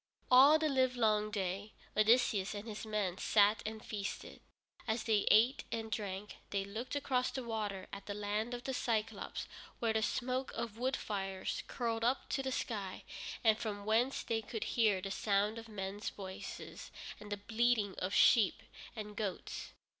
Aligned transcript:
All 0.31 0.57
the 0.57 0.67
livelong 0.67 1.29
day 1.29 1.73
Odysseus 1.95 2.55
and 2.55 2.67
his 2.67 2.87
men 2.87 3.19
sat 3.19 3.61
and 3.67 3.85
feasted. 3.85 4.41
As 4.87 5.03
they 5.03 5.27
ate 5.29 5.63
and 5.71 5.91
drank, 5.91 6.37
they 6.49 6.65
looked 6.65 6.95
across 6.95 7.29
the 7.29 7.43
water 7.43 7.85
at 7.93 8.07
the 8.07 8.15
Land 8.15 8.55
of 8.55 8.63
the 8.63 8.71
Cyclôpes, 8.71 9.45
where 9.77 9.93
the 9.93 10.01
smoke 10.01 10.51
of 10.55 10.79
wood 10.79 10.97
fires 10.97 11.61
curled 11.67 12.03
up 12.03 12.27
to 12.29 12.41
the 12.41 12.51
sky, 12.51 13.03
and 13.43 13.59
from 13.59 13.85
whence 13.85 14.23
they 14.23 14.41
could 14.41 14.63
hear 14.73 15.01
the 15.03 15.11
sound 15.11 15.59
of 15.59 15.69
men's 15.69 16.09
voices 16.09 16.89
and 17.19 17.31
the 17.31 17.37
bleating 17.37 17.93
of 17.99 18.11
sheep 18.11 18.63
and 18.95 19.15
goats. 19.15 19.73